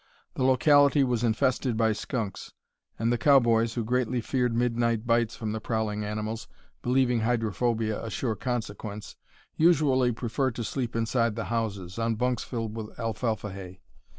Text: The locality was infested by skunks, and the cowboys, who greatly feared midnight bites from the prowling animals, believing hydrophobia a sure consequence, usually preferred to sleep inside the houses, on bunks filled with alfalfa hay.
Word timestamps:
The 0.33 0.43
locality 0.43 1.03
was 1.03 1.23
infested 1.23 1.77
by 1.77 1.91
skunks, 1.93 2.53
and 2.97 3.13
the 3.13 3.19
cowboys, 3.19 3.75
who 3.75 3.83
greatly 3.83 4.19
feared 4.19 4.51
midnight 4.55 5.05
bites 5.05 5.35
from 5.35 5.51
the 5.51 5.61
prowling 5.61 6.03
animals, 6.03 6.47
believing 6.81 7.19
hydrophobia 7.19 8.03
a 8.03 8.09
sure 8.09 8.35
consequence, 8.35 9.15
usually 9.57 10.11
preferred 10.11 10.55
to 10.55 10.63
sleep 10.63 10.95
inside 10.95 11.35
the 11.35 11.45
houses, 11.53 11.99
on 11.99 12.15
bunks 12.15 12.43
filled 12.43 12.75
with 12.75 12.99
alfalfa 12.99 13.51
hay. 13.53 13.81